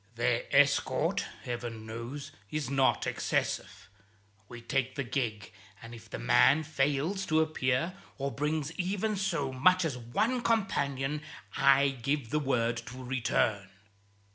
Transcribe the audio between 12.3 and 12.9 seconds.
the word